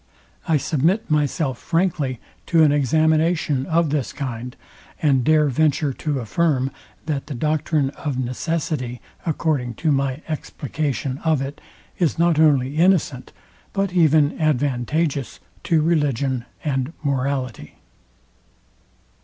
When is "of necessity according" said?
7.91-9.75